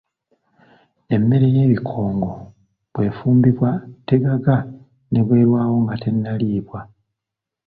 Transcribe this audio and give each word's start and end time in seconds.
Emmere 1.15 1.47
ye 1.55 1.63
bikongo 1.71 2.29
bwefumbibwa 2.93 3.69
tegaga 4.07 4.55
ne 5.11 5.19
bwerwawo 5.25 5.75
nga 5.83 5.95
tennaliibwa. 6.01 6.79